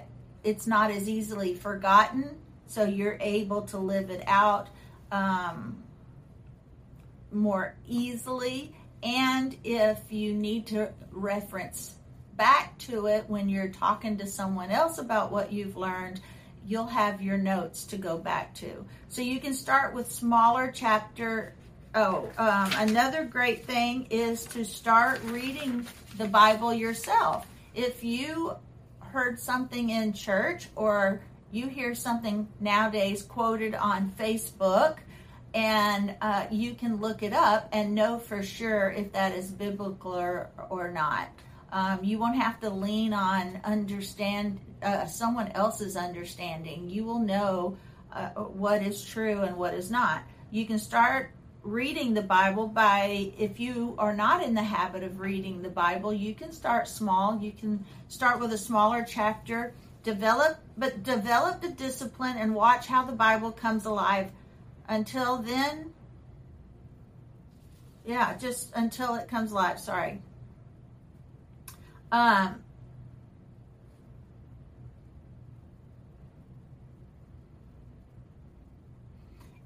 it's 0.45 0.67
not 0.67 0.91
as 0.91 1.09
easily 1.09 1.55
forgotten, 1.55 2.37
so 2.67 2.85
you're 2.85 3.19
able 3.21 3.63
to 3.63 3.79
live 3.79 4.11
it 4.11 4.23
out 4.27 4.69
um, 5.11 5.83
more 7.33 7.75
easily. 7.87 8.75
And 9.03 9.57
if 9.65 9.99
you 10.11 10.35
need 10.35 10.69
to 10.69 10.93
reference 11.11 11.95
back 12.37 12.79
to 12.79 13.07
it 13.07 13.25
when 13.29 13.49
you're 13.49 13.69
talking 13.69 14.19
to 14.19 14.27
someone 14.27 14.71
else 14.71 14.99
about 14.99 15.33
what 15.33 15.53
you've 15.53 15.77
learned, 15.77 16.21
you'll 16.69 16.87
have 16.87 17.23
your 17.23 17.39
notes 17.39 17.85
to 17.85 17.97
go 17.97 18.19
back 18.19 18.55
to. 18.55 18.85
So 19.09 19.23
you 19.23 19.41
can 19.41 19.55
start 19.55 19.95
with 19.95 20.13
smaller 20.13 20.71
chapter. 20.71 21.55
Oh, 21.95 22.29
um, 22.37 22.71
another 22.77 23.25
great 23.25 23.65
thing 23.65 24.07
is 24.11 24.45
to 24.47 24.67
start 24.67 25.23
reading 25.25 25.87
the 26.19 26.27
Bible 26.27 26.75
yourself. 26.75 27.47
If 27.75 28.05
you 28.05 28.55
heard 29.01 29.41
something 29.41 29.89
in 29.89 30.13
church 30.13 30.69
or 30.77 31.23
you 31.51 31.69
hear 31.69 31.95
something 31.95 32.47
nowadays 32.61 33.23
quoted 33.23 33.75
on 33.75 34.13
Facebook 34.19 34.99
and 35.55 36.15
uh, 36.21 36.45
you 36.51 36.75
can 36.75 36.97
look 36.97 37.23
it 37.23 37.33
up 37.33 37.71
and 37.73 37.95
know 37.95 38.19
for 38.19 38.43
sure 38.43 38.91
if 38.91 39.11
that 39.13 39.35
is 39.35 39.51
biblical 39.51 40.15
or, 40.15 40.51
or 40.69 40.93
not. 40.93 41.31
Um, 41.71 42.03
you 42.03 42.19
won't 42.19 42.37
have 42.37 42.61
to 42.61 42.71
lean 42.71 43.13
on 43.13 43.61
understand 43.65 44.59
uh, 44.83 45.07
someone 45.07 45.49
else's 45.53 45.97
understanding. 45.97 46.89
You 46.89 47.05
will 47.05 47.19
know 47.21 47.77
uh, 48.13 48.31
what 48.31 48.83
is 48.83 49.05
true 49.05 49.43
and 49.43 49.57
what 49.57 49.75
is 49.75 49.91
not. 49.91 50.23
You 50.51 50.67
can 50.67 50.79
start 50.79 51.31
reading 51.63 52.15
the 52.15 52.23
Bible 52.23 52.67
by, 52.67 53.33
if 53.39 53.61
you 53.61 53.95
are 53.99 54.15
not 54.15 54.43
in 54.43 54.55
the 54.55 54.63
habit 54.63 55.03
of 55.03 55.21
reading 55.21 55.61
the 55.61 55.69
Bible, 55.69 56.13
you 56.15 56.35
can 56.35 56.53
start 56.53 56.89
small. 56.89 57.39
You 57.41 57.53
can 57.53 57.85
start 58.09 58.41
with 58.41 58.53
a 58.53 58.59
smaller 58.59 59.05
chapter, 59.07 59.75
develop, 60.03 60.59
but 60.79 61.03
develop 61.03 61.61
the 61.61 61.69
discipline 61.69 62.37
and 62.39 62.55
watch 62.55 62.87
how 62.87 63.05
the 63.05 63.13
Bible 63.13 63.53
comes 63.53 63.85
alive. 63.85 64.31
Until 64.89 65.37
then, 65.39 65.93
yeah, 68.07 68.35
just 68.39 68.73
until 68.75 69.17
it 69.17 69.29
comes 69.29 69.53
alive. 69.53 69.79
Sorry. 69.79 70.23
Um, 72.11 72.63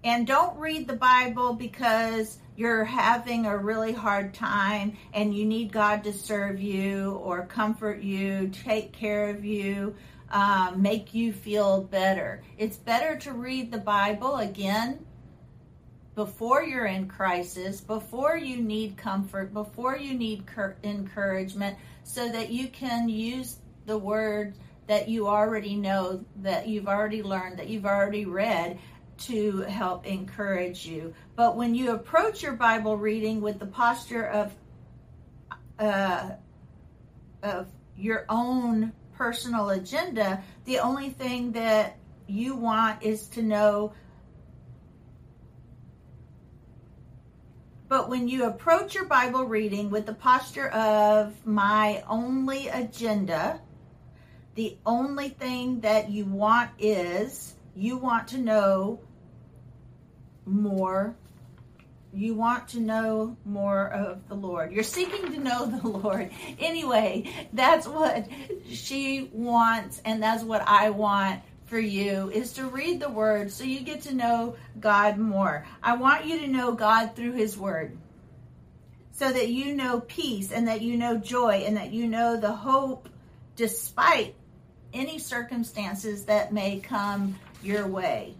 And 0.04 0.26
don't 0.26 0.58
read 0.58 0.88
the 0.88 0.96
Bible 0.96 1.52
because 1.52 2.38
you're 2.56 2.84
having 2.84 3.46
a 3.46 3.56
really 3.56 3.92
hard 3.92 4.34
time 4.34 4.96
and 5.14 5.32
you 5.32 5.44
need 5.44 5.70
God 5.70 6.02
to 6.04 6.12
serve 6.12 6.60
you 6.60 7.12
or 7.22 7.46
comfort 7.46 8.02
you, 8.02 8.48
take 8.48 8.92
care 8.92 9.30
of 9.30 9.44
you, 9.44 9.94
um, 10.30 10.82
make 10.82 11.14
you 11.14 11.32
feel 11.32 11.82
better. 11.84 12.42
It's 12.58 12.78
better 12.78 13.16
to 13.18 13.32
read 13.32 13.70
the 13.70 13.78
Bible 13.78 14.38
again 14.38 15.06
before 16.14 16.62
you're 16.62 16.86
in 16.86 17.08
crisis, 17.08 17.80
before 17.80 18.36
you 18.36 18.60
need 18.60 18.96
comfort, 18.96 19.52
before 19.52 19.96
you 19.96 20.14
need 20.14 20.46
cur- 20.46 20.76
encouragement, 20.84 21.76
so 22.04 22.28
that 22.30 22.50
you 22.50 22.68
can 22.68 23.08
use 23.08 23.58
the 23.86 23.96
word 23.96 24.54
that 24.86 25.08
you 25.08 25.26
already 25.28 25.74
know, 25.74 26.24
that 26.36 26.68
you've 26.68 26.88
already 26.88 27.22
learned, 27.22 27.58
that 27.58 27.68
you've 27.68 27.86
already 27.86 28.26
read 28.26 28.78
to 29.16 29.60
help 29.62 30.06
encourage 30.06 30.84
you. 30.84 31.14
But 31.36 31.56
when 31.56 31.74
you 31.74 31.92
approach 31.92 32.42
your 32.42 32.54
Bible 32.54 32.96
reading 32.96 33.40
with 33.40 33.58
the 33.58 33.66
posture 33.66 34.26
of 34.26 34.54
uh, 35.78 36.30
of 37.42 37.68
your 37.96 38.24
own 38.28 38.92
personal 39.14 39.70
agenda, 39.70 40.42
the 40.64 40.78
only 40.78 41.10
thing 41.10 41.52
that 41.52 41.96
you 42.26 42.54
want 42.54 43.02
is 43.02 43.26
to 43.28 43.42
know. 43.42 43.92
But 47.92 48.08
when 48.08 48.26
you 48.26 48.46
approach 48.46 48.94
your 48.94 49.04
Bible 49.04 49.44
reading 49.44 49.90
with 49.90 50.06
the 50.06 50.14
posture 50.14 50.68
of 50.68 51.34
my 51.44 52.02
only 52.08 52.68
agenda, 52.68 53.60
the 54.54 54.78
only 54.86 55.28
thing 55.28 55.80
that 55.80 56.08
you 56.08 56.24
want 56.24 56.70
is 56.78 57.54
you 57.76 57.98
want 57.98 58.28
to 58.28 58.38
know 58.38 58.98
more. 60.46 61.14
You 62.14 62.34
want 62.34 62.68
to 62.68 62.80
know 62.80 63.36
more 63.44 63.88
of 63.88 64.26
the 64.26 64.36
Lord. 64.36 64.72
You're 64.72 64.84
seeking 64.84 65.30
to 65.30 65.38
know 65.38 65.66
the 65.82 65.86
Lord. 65.86 66.30
Anyway, 66.58 67.30
that's 67.52 67.86
what 67.86 68.26
she 68.70 69.28
wants, 69.34 70.00
and 70.06 70.22
that's 70.22 70.42
what 70.42 70.66
I 70.66 70.88
want 70.88 71.42
for 71.72 71.80
you 71.80 72.28
is 72.28 72.52
to 72.52 72.66
read 72.66 73.00
the 73.00 73.08
word 73.08 73.50
so 73.50 73.64
you 73.64 73.80
get 73.80 74.02
to 74.02 74.14
know 74.14 74.56
God 74.78 75.16
more. 75.16 75.66
I 75.82 75.96
want 75.96 76.26
you 76.26 76.40
to 76.40 76.46
know 76.46 76.72
God 76.72 77.16
through 77.16 77.32
his 77.32 77.56
word 77.56 77.96
so 79.12 79.32
that 79.32 79.48
you 79.48 79.74
know 79.74 80.00
peace 80.00 80.52
and 80.52 80.68
that 80.68 80.82
you 80.82 80.98
know 80.98 81.16
joy 81.16 81.64
and 81.66 81.78
that 81.78 81.90
you 81.90 82.06
know 82.08 82.38
the 82.38 82.52
hope 82.52 83.08
despite 83.56 84.34
any 84.92 85.18
circumstances 85.18 86.26
that 86.26 86.52
may 86.52 86.78
come 86.78 87.38
your 87.62 87.86
way. 87.86 88.34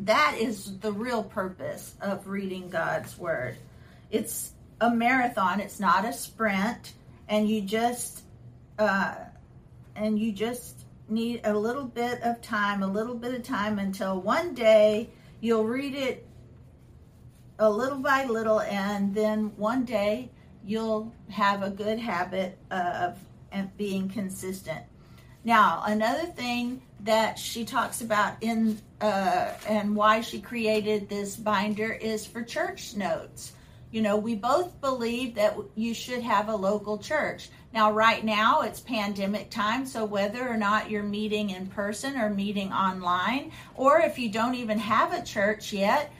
That 0.00 0.36
is 0.38 0.78
the 0.80 0.92
real 0.92 1.24
purpose 1.24 1.94
of 1.98 2.28
reading 2.28 2.68
God's 2.68 3.16
Word. 3.16 3.56
It's 4.10 4.52
a 4.82 4.90
marathon, 4.90 5.60
it's 5.60 5.80
not 5.80 6.04
a 6.04 6.12
sprint, 6.12 6.92
and 7.26 7.48
you 7.48 7.62
just, 7.62 8.22
uh, 8.78 9.14
and 9.96 10.18
you 10.18 10.30
just 10.30 10.83
need 11.08 11.40
a 11.44 11.56
little 11.56 11.84
bit 11.84 12.22
of 12.22 12.40
time, 12.40 12.82
a 12.82 12.86
little 12.86 13.14
bit 13.14 13.34
of 13.34 13.42
time 13.42 13.78
until 13.78 14.20
one 14.20 14.54
day 14.54 15.10
you'll 15.40 15.64
read 15.64 15.94
it 15.94 16.26
a 17.58 17.70
little 17.70 17.98
by 17.98 18.24
little, 18.24 18.60
and 18.60 19.14
then 19.14 19.52
one 19.56 19.84
day 19.84 20.30
you'll 20.64 21.12
have 21.28 21.62
a 21.62 21.70
good 21.70 21.98
habit 21.98 22.58
of 22.70 23.16
being 23.76 24.08
consistent. 24.08 24.82
Now, 25.44 25.82
another 25.86 26.24
thing 26.24 26.80
that 27.00 27.38
she 27.38 27.64
talks 27.64 28.00
about 28.00 28.42
in 28.42 28.78
uh, 29.00 29.52
and 29.68 29.94
why 29.94 30.22
she 30.22 30.40
created 30.40 31.08
this 31.08 31.36
binder 31.36 31.92
is 31.92 32.26
for 32.26 32.42
church 32.42 32.96
notes. 32.96 33.52
You 33.94 34.02
know, 34.02 34.16
we 34.16 34.34
both 34.34 34.80
believe 34.80 35.36
that 35.36 35.56
you 35.76 35.94
should 35.94 36.24
have 36.24 36.48
a 36.48 36.56
local 36.56 36.98
church. 36.98 37.48
Now, 37.72 37.92
right 37.92 38.24
now, 38.24 38.62
it's 38.62 38.80
pandemic 38.80 39.50
time, 39.50 39.86
so 39.86 40.04
whether 40.04 40.48
or 40.48 40.56
not 40.56 40.90
you're 40.90 41.04
meeting 41.04 41.50
in 41.50 41.68
person 41.68 42.16
or 42.16 42.28
meeting 42.28 42.72
online, 42.72 43.52
or 43.76 44.00
if 44.00 44.18
you 44.18 44.30
don't 44.30 44.56
even 44.56 44.80
have 44.80 45.12
a 45.12 45.22
church 45.22 45.72
yet, 45.72 46.12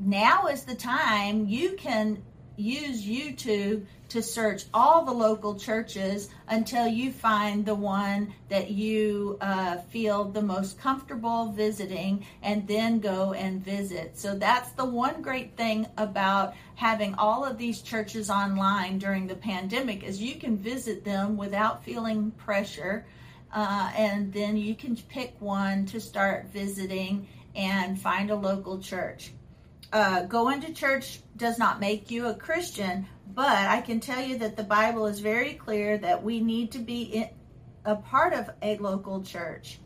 now 0.00 0.46
is 0.46 0.64
the 0.64 0.74
time 0.74 1.46
you 1.46 1.76
can 1.76 2.22
use 2.58 3.06
YouTube 3.06 3.86
to 4.08 4.22
search 4.22 4.64
all 4.72 5.04
the 5.04 5.12
local 5.12 5.54
churches 5.54 6.30
until 6.48 6.86
you 6.86 7.12
find 7.12 7.64
the 7.64 7.74
one 7.74 8.32
that 8.48 8.70
you 8.70 9.36
uh, 9.40 9.76
feel 9.90 10.24
the 10.24 10.42
most 10.42 10.80
comfortable 10.80 11.52
visiting 11.52 12.24
and 12.42 12.66
then 12.66 13.00
go 13.00 13.32
and 13.34 13.62
visit. 13.62 14.18
So 14.18 14.34
that's 14.34 14.70
the 14.72 14.84
one 14.84 15.22
great 15.22 15.56
thing 15.56 15.86
about 15.98 16.54
having 16.74 17.14
all 17.14 17.44
of 17.44 17.58
these 17.58 17.82
churches 17.82 18.30
online 18.30 18.98
during 18.98 19.26
the 19.26 19.36
pandemic 19.36 20.02
is 20.02 20.20
you 20.20 20.36
can 20.36 20.56
visit 20.56 21.04
them 21.04 21.36
without 21.36 21.84
feeling 21.84 22.30
pressure. 22.32 23.06
Uh, 23.52 23.90
and 23.96 24.32
then 24.32 24.56
you 24.56 24.74
can 24.74 24.96
pick 24.96 25.34
one 25.38 25.86
to 25.86 26.00
start 26.00 26.46
visiting 26.52 27.26
and 27.54 28.00
find 28.00 28.30
a 28.30 28.34
local 28.34 28.78
church. 28.78 29.32
Uh, 29.90 30.22
going 30.24 30.60
to 30.60 30.72
church 30.74 31.20
does 31.36 31.58
not 31.58 31.80
make 31.80 32.10
you 32.10 32.26
a 32.26 32.34
Christian, 32.34 33.06
but 33.34 33.46
I 33.46 33.80
can 33.80 34.00
tell 34.00 34.20
you 34.22 34.36
that 34.38 34.56
the 34.56 34.62
Bible 34.62 35.06
is 35.06 35.20
very 35.20 35.54
clear 35.54 35.96
that 35.96 36.22
we 36.22 36.40
need 36.40 36.72
to 36.72 36.78
be 36.78 37.02
in, 37.02 37.28
a 37.86 37.96
part 37.96 38.34
of 38.34 38.50
a 38.60 38.76
local 38.76 39.22
church. 39.22 39.78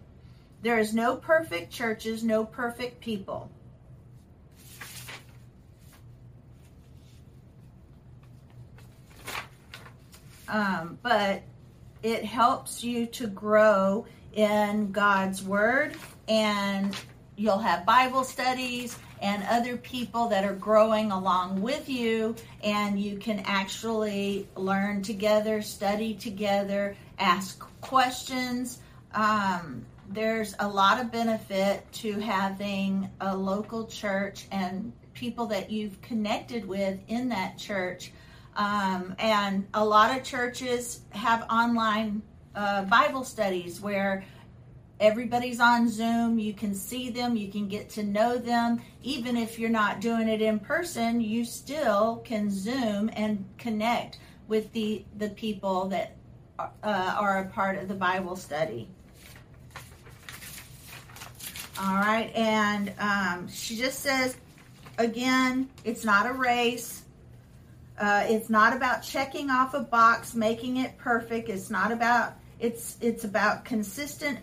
There 0.60 0.78
is 0.78 0.92
no 0.92 1.14
perfect 1.16 1.72
churches, 1.72 2.24
no 2.24 2.44
perfect 2.44 3.00
people. 3.00 3.48
Um, 10.48 10.98
but 11.02 11.42
it 12.02 12.24
helps 12.24 12.82
you 12.82 13.06
to 13.06 13.28
grow 13.28 14.06
in 14.32 14.90
God's 14.90 15.44
Word, 15.44 15.96
and 16.28 16.96
you'll 17.36 17.58
have 17.58 17.86
Bible 17.86 18.24
studies 18.24 18.98
and 19.22 19.44
other 19.48 19.76
people 19.76 20.28
that 20.28 20.44
are 20.44 20.54
growing 20.54 21.12
along 21.12 21.62
with 21.62 21.88
you, 21.88 22.34
and 22.64 23.00
you 23.00 23.16
can 23.16 23.38
actually 23.46 24.48
learn 24.56 25.00
together, 25.00 25.62
study 25.62 26.12
together, 26.12 26.96
ask 27.20 27.60
questions. 27.80 28.80
Um, 29.14 29.86
there's 30.08 30.56
a 30.58 30.68
lot 30.68 31.00
of 31.00 31.12
benefit 31.12 31.90
to 31.92 32.18
having 32.18 33.08
a 33.20 33.34
local 33.34 33.86
church 33.86 34.46
and 34.50 34.92
people 35.14 35.46
that 35.46 35.70
you've 35.70 36.02
connected 36.02 36.66
with 36.66 36.98
in 37.06 37.28
that 37.28 37.56
church. 37.56 38.12
Um, 38.56 39.14
and 39.20 39.66
a 39.72 39.84
lot 39.84 40.16
of 40.16 40.24
churches 40.24 41.02
have 41.10 41.46
online 41.48 42.22
uh, 42.56 42.84
Bible 42.84 43.24
studies 43.24 43.80
where 43.80 44.24
Everybody's 45.02 45.58
on 45.58 45.88
Zoom. 45.88 46.38
You 46.38 46.54
can 46.54 46.76
see 46.76 47.10
them, 47.10 47.36
you 47.36 47.50
can 47.50 47.66
get 47.66 47.90
to 47.90 48.04
know 48.04 48.38
them. 48.38 48.80
Even 49.02 49.36
if 49.36 49.58
you're 49.58 49.68
not 49.68 50.00
doing 50.00 50.28
it 50.28 50.40
in 50.40 50.60
person, 50.60 51.20
you 51.20 51.44
still 51.44 52.22
can 52.24 52.48
Zoom 52.48 53.10
and 53.14 53.44
connect 53.58 54.20
with 54.46 54.72
the, 54.72 55.04
the 55.18 55.30
people 55.30 55.86
that 55.88 56.14
uh, 56.60 56.70
are 56.84 57.40
a 57.40 57.46
part 57.46 57.78
of 57.78 57.88
the 57.88 57.94
Bible 57.94 58.36
study. 58.36 58.86
All 61.80 61.96
right, 61.96 62.30
and 62.36 62.92
um, 63.00 63.48
she 63.48 63.76
just 63.76 64.00
says 64.00 64.36
again, 64.98 65.68
it's 65.82 66.04
not 66.04 66.26
a 66.26 66.32
race. 66.32 67.02
Uh, 67.98 68.24
it's 68.28 68.48
not 68.48 68.76
about 68.76 69.02
checking 69.02 69.50
off 69.50 69.74
a 69.74 69.80
box, 69.80 70.36
making 70.36 70.76
it 70.76 70.96
perfect. 70.96 71.48
It's 71.48 71.70
not 71.70 71.90
about 71.90 72.34
it's 72.60 72.98
it's 73.00 73.24
about 73.24 73.64
consistent 73.64 74.38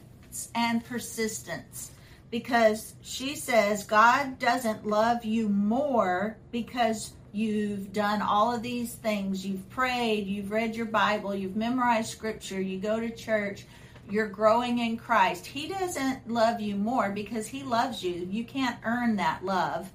and 0.55 0.83
persistence 0.85 1.91
because 2.31 2.93
she 3.01 3.35
says 3.35 3.83
God 3.83 4.39
doesn't 4.39 4.85
love 4.85 5.25
you 5.25 5.49
more 5.49 6.37
because 6.51 7.13
you've 7.31 7.91
done 7.93 8.21
all 8.21 8.53
of 8.53 8.61
these 8.61 8.95
things. 8.95 9.45
You've 9.45 9.67
prayed, 9.69 10.27
you've 10.27 10.51
read 10.51 10.75
your 10.75 10.85
Bible, 10.85 11.33
you've 11.35 11.55
memorized 11.55 12.09
scripture, 12.09 12.61
you 12.61 12.79
go 12.79 12.99
to 12.99 13.09
church, 13.09 13.65
you're 14.09 14.27
growing 14.27 14.79
in 14.79 14.97
Christ. 14.97 15.45
He 15.45 15.67
doesn't 15.67 16.27
love 16.27 16.59
you 16.59 16.75
more 16.75 17.11
because 17.11 17.47
He 17.47 17.63
loves 17.63 18.03
you. 18.03 18.27
You 18.29 18.43
can't 18.43 18.77
earn 18.83 19.15
that 19.17 19.45
love, 19.45 19.91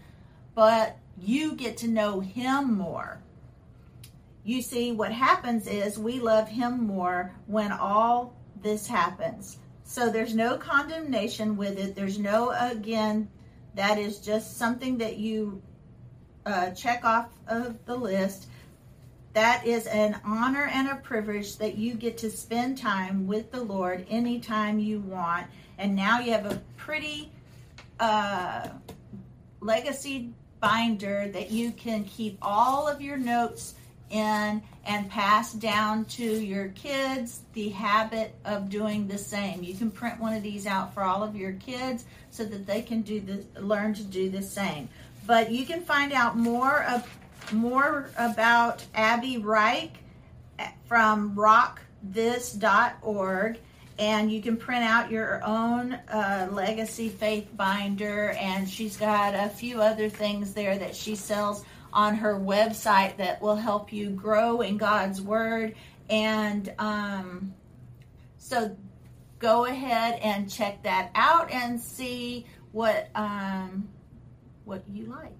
but 0.54 0.96
you 1.20 1.54
get 1.54 1.76
to 1.78 1.88
know 1.88 2.20
Him 2.20 2.74
more. 2.74 3.20
You 4.44 4.60
see, 4.62 4.92
what 4.92 5.10
happens 5.10 5.66
is 5.66 5.98
we 5.98 6.20
love 6.20 6.48
Him 6.48 6.86
more 6.86 7.34
when 7.46 7.72
all 7.72 8.36
this 8.62 8.86
happens. 8.86 9.58
So 9.84 10.10
there's 10.10 10.34
no 10.34 10.56
condemnation 10.56 11.56
with 11.56 11.78
it. 11.78 11.94
There's 11.94 12.18
no, 12.18 12.50
again, 12.58 13.28
that 13.74 13.98
is 13.98 14.18
just 14.18 14.56
something 14.56 14.98
that 14.98 15.18
you 15.18 15.62
uh, 16.46 16.70
check 16.70 17.04
off 17.04 17.28
of 17.46 17.84
the 17.84 17.94
list. 17.94 18.48
That 19.34 19.66
is 19.66 19.86
an 19.86 20.20
honor 20.24 20.70
and 20.72 20.88
a 20.88 20.96
privilege 20.96 21.58
that 21.58 21.76
you 21.76 21.94
get 21.94 22.16
to 22.18 22.30
spend 22.30 22.78
time 22.78 23.26
with 23.26 23.50
the 23.52 23.62
Lord 23.62 24.06
anytime 24.08 24.78
you 24.78 25.00
want. 25.00 25.46
And 25.78 25.94
now 25.94 26.18
you 26.20 26.32
have 26.32 26.46
a 26.46 26.62
pretty 26.76 27.30
uh, 28.00 28.68
legacy 29.60 30.30
binder 30.60 31.28
that 31.28 31.50
you 31.50 31.72
can 31.72 32.04
keep 32.04 32.38
all 32.40 32.88
of 32.88 33.02
your 33.02 33.16
notes 33.16 33.74
in 34.14 34.62
and 34.86 35.10
pass 35.10 35.52
down 35.52 36.04
to 36.04 36.22
your 36.22 36.68
kids 36.68 37.40
the 37.52 37.70
habit 37.70 38.32
of 38.44 38.70
doing 38.70 39.08
the 39.08 39.18
same. 39.18 39.64
You 39.64 39.74
can 39.74 39.90
print 39.90 40.20
one 40.20 40.34
of 40.34 40.42
these 40.42 40.66
out 40.66 40.94
for 40.94 41.02
all 41.02 41.22
of 41.22 41.34
your 41.34 41.52
kids 41.52 42.04
so 42.30 42.44
that 42.44 42.66
they 42.66 42.82
can 42.82 43.00
do 43.02 43.20
the 43.20 43.44
learn 43.60 43.94
to 43.94 44.04
do 44.04 44.30
the 44.30 44.42
same. 44.42 44.88
But 45.26 45.50
you 45.50 45.66
can 45.66 45.82
find 45.82 46.12
out 46.12 46.36
more 46.36 46.84
of 46.84 47.08
more 47.52 48.10
about 48.16 48.84
Abby 48.94 49.38
Rike 49.38 49.96
from 50.86 51.34
rockthis.org 51.34 53.58
and 53.98 54.32
you 54.32 54.42
can 54.42 54.56
print 54.56 54.84
out 54.84 55.10
your 55.10 55.42
own 55.44 55.92
uh, 55.92 56.48
legacy 56.50 57.08
faith 57.08 57.48
binder 57.56 58.30
and 58.30 58.68
she's 58.68 58.96
got 58.96 59.34
a 59.34 59.48
few 59.48 59.80
other 59.80 60.08
things 60.08 60.52
there 60.52 60.76
that 60.78 60.96
she 60.96 61.14
sells 61.14 61.64
on 61.94 62.16
her 62.16 62.38
website 62.38 63.16
that 63.16 63.40
will 63.40 63.56
help 63.56 63.92
you 63.92 64.10
grow 64.10 64.60
in 64.60 64.76
god's 64.76 65.22
word. 65.22 65.74
And 66.10 66.72
um, 66.78 67.54
so 68.36 68.76
go 69.38 69.64
ahead 69.64 70.20
and 70.20 70.50
check 70.50 70.82
that 70.82 71.10
out 71.14 71.50
and 71.50 71.80
see 71.80 72.46
what 72.72 73.08
um, 73.14 73.88
what 74.64 74.82
you 74.92 75.06
like. 75.06 75.32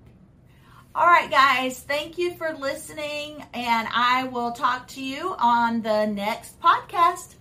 All 0.94 1.06
right 1.06 1.30
guys. 1.30 1.80
Thank 1.80 2.16
you 2.18 2.34
for 2.34 2.54
listening 2.54 3.44
and 3.52 3.88
i 3.92 4.24
will 4.24 4.52
talk 4.52 4.86
to 4.88 5.02
you 5.02 5.34
on 5.38 5.82
the 5.82 6.06
next 6.06 6.60
podcast 6.60 7.34